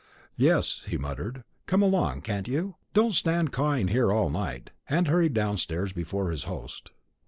"Yes," 0.35 0.81
he 0.87 0.97
muttered; 0.97 1.43
"come 1.67 1.83
along, 1.83 2.21
can't 2.21 2.47
you? 2.47 2.73
don't 2.91 3.13
stand 3.13 3.51
cawing 3.51 3.89
here 3.89 4.11
all 4.11 4.31
night;" 4.31 4.71
and 4.89 5.07
hurried 5.07 5.35
downstairs 5.35 5.93
before 5.93 6.31
his 6.31 6.45
host. 6.45 6.89